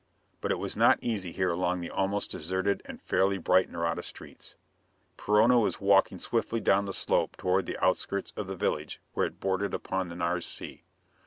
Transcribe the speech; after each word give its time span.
But 0.41 0.49
it 0.51 0.57
was 0.57 0.75
not 0.75 0.97
easy 1.03 1.31
here 1.31 1.51
along 1.51 1.79
the 1.81 1.91
almost 1.91 2.31
deserted 2.31 2.81
and 2.85 2.99
fairly 2.99 3.37
bright 3.37 3.69
Nareda 3.69 4.01
streets. 4.01 4.55
Perona 5.15 5.59
was 5.61 5.79
walking 5.79 6.17
swiftly 6.17 6.59
down 6.59 6.85
the 6.85 6.91
slope 6.93 7.37
toward 7.37 7.67
the 7.67 7.77
outskirts 7.85 8.33
of 8.35 8.47
the 8.47 8.55
village 8.55 8.99
where 9.13 9.27
it 9.27 9.39
bordered 9.39 9.75
upon 9.75 10.09
the 10.09 10.15
Nares 10.15 10.47
Sea. 10.47 10.83